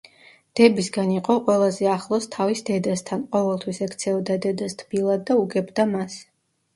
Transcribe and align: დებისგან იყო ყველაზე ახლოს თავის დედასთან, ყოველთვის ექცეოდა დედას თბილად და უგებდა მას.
დებისგან 0.59 1.09
იყო 1.15 1.33
ყველაზე 1.49 1.89
ახლოს 1.95 2.25
თავის 2.35 2.63
დედასთან, 2.69 3.21
ყოველთვის 3.35 3.81
ექცეოდა 3.87 4.39
დედას 4.47 4.77
თბილად 4.81 5.23
და 5.29 5.37
უგებდა 5.43 5.87
მას. 5.93 6.17